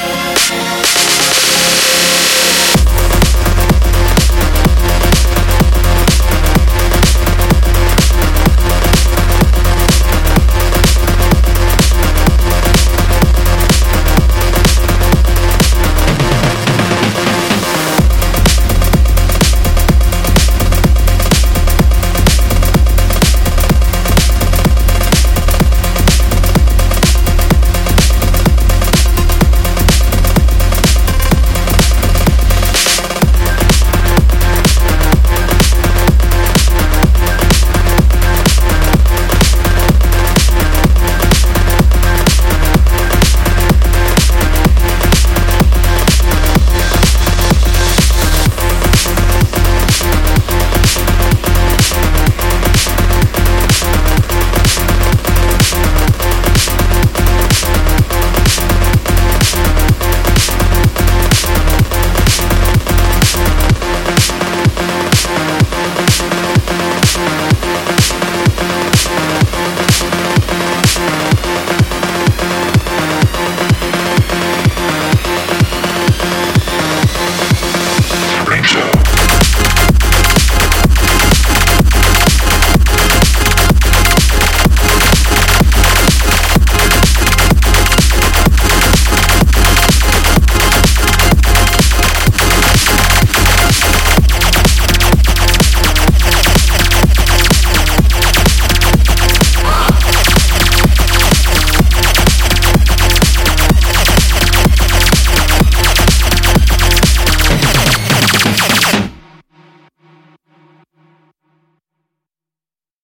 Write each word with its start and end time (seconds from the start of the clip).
We'll 0.00 0.22